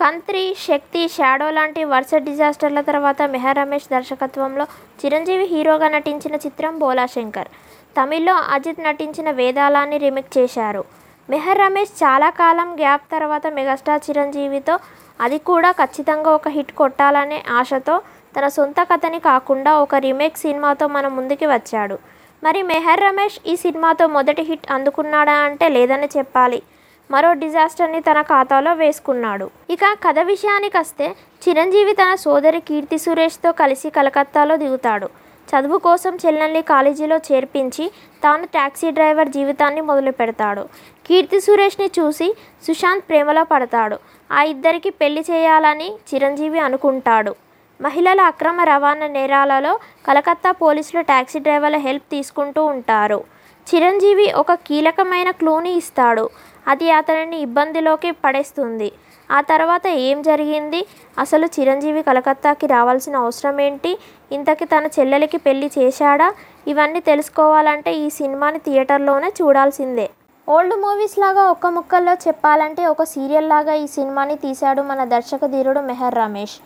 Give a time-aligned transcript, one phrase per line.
[0.00, 4.64] కంత్రి శక్తి shadow లాంటి వరుస డిజాస్టర్ల తర్వాత మెహర్ రమేష్ దర్శకత్వంలో
[5.00, 7.50] చిరంజీవి హీరోగా నటించిన చిత్రం బోలాశంకర్
[7.96, 10.82] తమిళ్ళో అజిత్ నటించిన వేదాలాన్ని రీమేక్ చేశారు.
[11.28, 14.74] మెహర్ రమేష్ చాలా కాలం గ్యాప్ తర్వాత మెగాస్టార్ చిరంజీవితో
[15.20, 17.96] అది కూడా ఖచ్చితంగా ఒక హిట్ కొట్టాలనే ఆశతో
[18.36, 21.96] తన సొంత కథని కాకుండా ఒక రీమేక్ సినిమాతో మన ముందుకి వచ్చాడు.
[22.42, 26.60] మరి మెహర్ రమేష్ ఈ సినిమాతో మొదటి హిట్ అందుకున్నాడా అంటే లేదని చెప్పాలి.
[27.12, 29.50] మరో డిజాస్టర్ని తన ఖాతాలో వేసుకున్నాడు.
[29.70, 31.06] ఇక కథ విషయానికి వస్తే
[31.44, 35.08] చిరంజీవి తన సోదరి కీర్తి సురేష్తో కలిసి కలకత్తాలో దిగుతాడు.
[35.48, 37.90] చదువు కోసం చెల్లెల్ని కాలేజీలో చేర్పించి
[38.24, 40.62] తాను ట్యాక్సీ డ్రైవర్ జీవితాన్ని మొదలు పెడతాడు
[41.06, 42.28] కీర్తి సురేష్ని చూసి
[42.66, 43.98] సుశాంత్ ప్రేమలో పడతాడు.
[44.32, 47.34] ఆ ఇద్దరికి పెళ్ళి చేయాలని చిరంజీవి అనుకుంటాడు.
[47.80, 49.74] మహిళల అక్రమ రవాణా నేరాలలో
[50.08, 53.20] కలకత్తా పోలీసులు ట్యాక్సీ డ్రైవర్ల హెల్ప్ తీసుకుంటూ ఉంటారు.
[53.74, 56.28] చిరంజీవి ఒక కీలకమైన క్లూని ఇస్తాడు.
[56.68, 58.92] అది అతనిని ఇబ్బందిలోకి పడేస్తుంది.
[59.30, 60.86] ఆ తర్వాత ఏం జరిగింది?
[61.18, 63.98] అసలు చిరంజీవి కలకత్తాకి రావాల్సిన అవసరం ఏంటి?
[64.32, 66.34] ఇంతకి తన చెల్లెలికి పెళ్ళి చేశాడా?
[66.66, 70.10] ఇవన్నీ తెలుసుకోవాలంటే ఈ సినిమాని థియేటర్లోనే చూడాల్సిందే.
[70.48, 75.80] ఓల్డ్ మూవీస్ లాగా ఒక్క ముక్కల్లో చెప్పాలంటే ఒక సీరియల్ లాగా ఈ సినిమాని తీశాడు మన దర్శక ధీరుడు
[75.80, 76.56] మెహర్ రమేష్.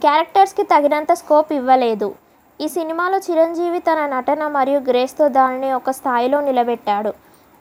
[0.00, 2.14] క్యారెక్టర్స్కి తగినంత స్కోప్ ఇవ్వలేదు.
[2.60, 7.12] ఈ సినిమాలో చిరంజీవి తన నటన మరియు గ్రేస్తో దానిని ఒక స్థాయిలో నిలబెట్టాడు.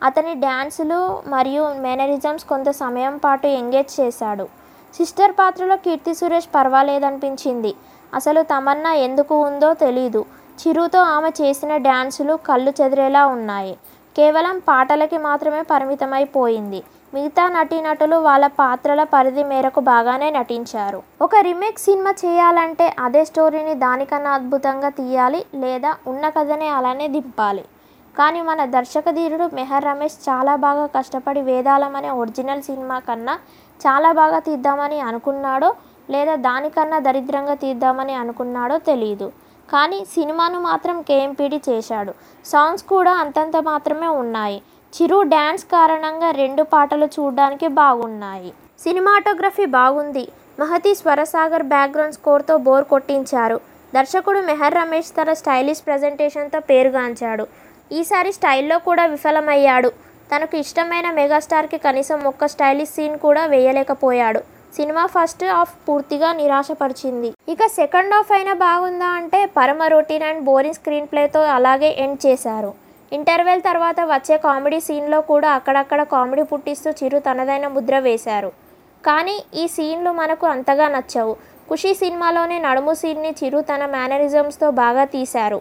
[0.02, 4.45] అతని డ్యాన్సులు మరియు మేనరిజమ్స్ కొంత సమయం పాటు ఎంగేజ్ చేశాడు.
[4.95, 7.72] సిస్టర్ పాత్రలో కీర్తి సురేష్ పర్వాలేదనిపించింది.
[8.14, 10.25] అసలు తమన్నా ఎందుకు ఉందో తెలీదు.
[10.62, 13.78] చిరుతో ఆమె చేసిన డ్యాన్సులు కళ్ళు చెదిరేలా ఉన్నాయి.
[14.16, 16.84] కేవలం పాటలకి మాత్రమే పరిమితమైపోయింది.
[17.13, 21.00] మిగతా నటీనటులు వాళ్ళ పాత్రల పరిధి మేరకు బాగానే నటించారు.
[21.25, 27.63] ఒక రీమేక్ సినిమా చేయాలంటే అదే స్టోరీని దానికన్నా అద్భుతంగా తీయాలి లేదా ఉన్న కథనే అలానే దింపాలి.
[28.16, 33.35] కానీ మన దర్శకధీరుడు మెహర్ రమేష్ చాలా బాగా కష్టపడి వేదాలం అనే ఒరిజినల్ సినిమా కన్నా
[33.81, 35.69] చాలా బాగా తీద్దామని అనుకున్నాడో
[36.09, 39.28] లేదా దానికన్నా దరిద్రంగా తీద్దామని అనుకున్నాడో తెలియదు
[39.69, 42.11] కానీ సినిమాను మాత్రం కేఎంపీడీ చేశాడు.
[42.45, 44.59] సాంగ్స్ కూడా అంతంత మాత్రమే ఉన్నాయి.
[44.97, 48.52] చిరు డ్యాన్స్ కారణంగా రెండు పాటలు చూడడానికి బాగున్నాయి.
[48.84, 50.24] సినిమాటోగ్రఫీ బాగుంది.
[50.62, 53.58] మహతి స్వరసాగర్ బ్యాక్గ్రౌండ్ స్కోర్తో బోర్ కొట్టించారు.
[53.96, 57.46] దర్శకుడు మెహర్ రమేష్ తన స్టైలిష్ ప్రజెంటేషన్తో పేరుగాంచాడు.
[58.00, 59.91] ఈసారి స్టైల్లో కూడా విఫలమయ్యాడు.
[60.31, 64.41] తనకు ఇష్టమైన మెగాస్టార్కి కనీసం ఒక్క స్టైలిష్ సీన్ కూడా వేయలేకపోయాడు.
[64.79, 67.31] సినిమా ఫస్ట్ హాఫ్ పూర్తిగా నిరాశపరిచింది.
[67.56, 72.74] ఇక సెకండ్ హాఫ్ అయినా బాగుందా అంటే పరమ రొటీన్ అండ్ బోరింగ్ స్క్రీన్ ప్లేతో అలాగే ఎండ్ చేశారు.
[73.12, 78.50] ఇంటర్వెల్ తర్వాత వచ్చే కామెడీ సీన్లో కూడా అక్కడక్కడ కామెడీ పుట్టిస్తూ చిరు తనదైన ముద్ర వేశారు.
[79.06, 81.34] కానీ ఈ సీన్లు మనకు అంతగా నచ్చవు.
[81.69, 85.59] ఖుషి సినిమాలోనే నడుము సీన్ని చిరు తన మేనరిజమ్స్తో బాగా తీశారు.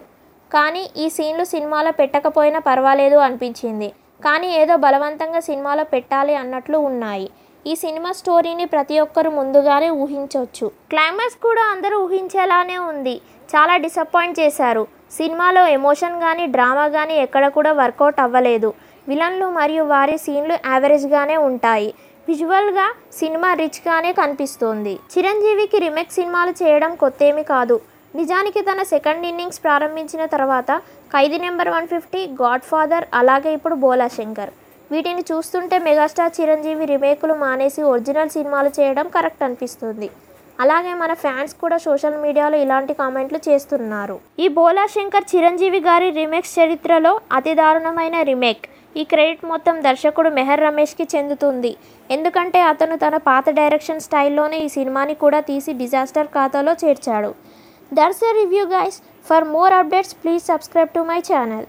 [0.51, 3.89] కానీ ఈ సీన్లు సినిమాలో పెట్టకపోయినా పర్వాలేదు అనిపించింది.
[4.25, 7.27] కానీ ఏదో బలవంతంగా సినిమాలో పెట్టాలి అన్నట్లు ఉన్నాయి.
[7.65, 13.15] ఈ సినిమా స్టోరీని ప్రతి ఒక్కరు ముందుగానే ఊహించవచ్చు క్లైమాక్స్ కూడా అందరూ ఊహించేలానే ఉంది.
[13.49, 14.83] చాలా డిసప్పాయింట్ చేశారు.
[15.11, 18.69] సినిమాలో ఎమోషన్ కానీ డ్రామా కానీ ఎక్కడ కూడా వర్కౌట్ అవ్వలేదు.
[19.09, 21.89] విలన్లు మరియు వారి సీన్లు యావరేజ్గానే ఉంటాయి.
[22.29, 22.87] విజువల్గా
[23.19, 24.93] సినిమా రిచ్గానే కనిపిస్తోంది.
[25.13, 27.77] చిరంజీవికి రిమేక్ సినిమాలు చేయడం కొత్తేమి కాదు.
[28.19, 30.71] నిజానికి తన సెకండ్ ఇన్నింగ్స్ ప్రారంభించిన తర్వాత
[31.13, 32.21] Khaidi number one fifty
[32.71, 34.51] Godfather అలాగే ఇప్పుడు బోలా శంకర్.
[34.91, 40.09] వీటిని చూస్తుంటే మెగాస్టార్ చిరంజీవి రిమేకులు మానేసి ఒరిజినల్ సినిమాలు చేయడం కరెక్ట్ అనిపిస్తుంది.
[40.63, 44.15] అలాగే మన ఫ్యాన్స్ కూడా సోషల్ మీడియాలో ఇలాంటి కామెంట్లు చేస్తున్నారు.
[44.43, 48.65] ఈ బోలా శంకర్ చిరంజీవి గారి రీమేక్స్ చరిత్రలో అతి దారుణమైన రీమేక్.
[48.99, 51.71] ఈ క్రెడిట్ మొత్తం దర్శకుడు మెహర్ రమేష్కి చెందుతుంది.
[52.15, 57.31] ఎందుకంటే అతను తన పాత డైరెక్షన్ స్టైల్లోనే ఈ సినిమాని కూడా తీసి డిజాస్టర్ ఖాతాలో చేర్చాడు.
[57.97, 61.67] That's review guys for more updates please subscribe to my channel.